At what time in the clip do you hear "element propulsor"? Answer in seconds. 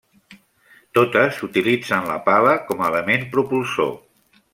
2.95-3.93